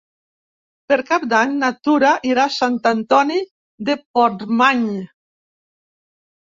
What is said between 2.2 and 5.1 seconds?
irà a Sant Antoni de Portmany.